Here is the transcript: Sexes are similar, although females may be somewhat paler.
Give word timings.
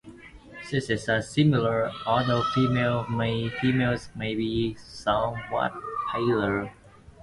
Sexes 0.63 1.07
are 1.09 1.21
similar, 1.21 1.91
although 2.07 2.41
females 2.55 3.07
may 4.15 4.33
be 4.33 4.73
somewhat 4.73 5.73
paler. 6.11 6.73